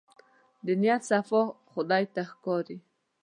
د 0.65 0.67
نيت 0.81 1.01
صفا 1.09 1.41
خدای 1.71 2.03
ته 2.13 2.21
ښکاري. 2.29 2.77